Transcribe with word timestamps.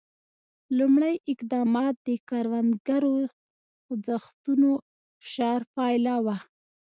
لومړي 0.77 1.15
اقدامات 1.31 1.95
د 2.07 2.09
کروندګرو 2.29 3.15
خوځښتونو 3.83 4.69
فشار 5.21 5.59
پایله 5.75 6.15
وه. 6.25 6.37